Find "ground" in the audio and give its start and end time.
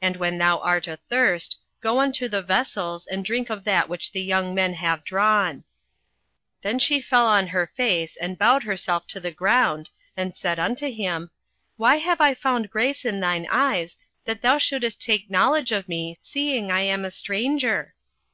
9.30-9.90